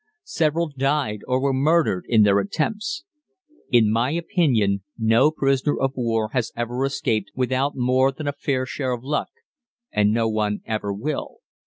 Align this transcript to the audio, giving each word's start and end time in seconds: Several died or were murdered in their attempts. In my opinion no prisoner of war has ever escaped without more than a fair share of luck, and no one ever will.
Several 0.23 0.71
died 0.75 1.19
or 1.27 1.39
were 1.39 1.53
murdered 1.53 2.05
in 2.09 2.23
their 2.23 2.39
attempts. 2.39 3.03
In 3.69 3.91
my 3.91 4.09
opinion 4.09 4.81
no 4.97 5.29
prisoner 5.29 5.79
of 5.79 5.91
war 5.95 6.29
has 6.33 6.51
ever 6.55 6.83
escaped 6.85 7.29
without 7.35 7.75
more 7.75 8.11
than 8.11 8.27
a 8.27 8.33
fair 8.33 8.65
share 8.65 8.93
of 8.93 9.03
luck, 9.03 9.29
and 9.91 10.09
no 10.11 10.27
one 10.27 10.61
ever 10.65 10.91
will. 10.91 11.35